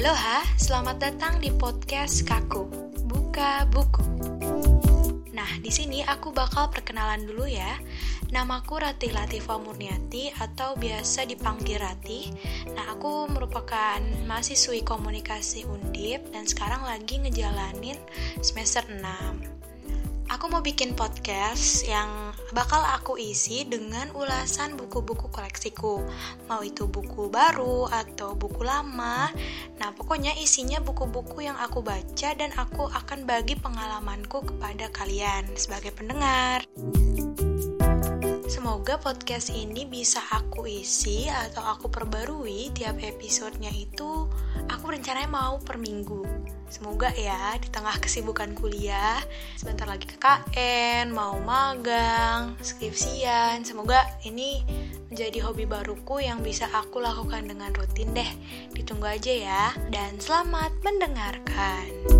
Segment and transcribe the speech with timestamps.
[0.00, 2.64] Aloha, selamat datang di podcast Kaku.
[3.04, 4.00] Buka buku.
[5.36, 7.76] Nah, di sini aku bakal perkenalan dulu ya.
[8.32, 12.32] Namaku Ratih Latifa Murniati atau biasa dipanggil Ratih.
[12.72, 18.00] Nah, aku merupakan mahasiswi komunikasi Undip dan sekarang lagi ngejalanin
[18.40, 19.04] semester 6.
[20.30, 26.06] Aku mau bikin podcast yang bakal aku isi dengan ulasan buku-buku koleksiku.
[26.46, 29.26] Mau itu buku baru atau buku lama.
[29.82, 35.90] Nah, pokoknya isinya buku-buku yang aku baca dan aku akan bagi pengalamanku kepada kalian sebagai
[35.98, 36.62] pendengar.
[38.46, 44.30] Semoga podcast ini bisa aku isi atau aku perbarui tiap episodenya itu
[44.70, 46.49] aku rencananya mau per minggu.
[46.70, 49.18] Semoga ya di tengah kesibukan kuliah,
[49.58, 54.62] sebentar lagi KKN, mau magang, skripsian, semoga ini
[55.10, 58.30] menjadi hobi baruku yang bisa aku lakukan dengan rutin deh.
[58.70, 62.19] Ditunggu aja ya, dan selamat mendengarkan.